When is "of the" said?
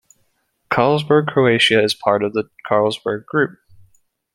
2.23-2.49